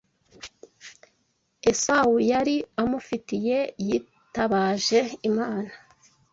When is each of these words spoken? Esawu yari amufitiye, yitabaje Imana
Esawu 1.69 2.15
yari 2.31 2.55
amufitiye, 2.81 3.57
yitabaje 3.87 4.99
Imana 5.29 5.71